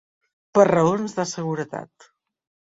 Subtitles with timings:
[0.59, 2.11] Per raons de seguretat.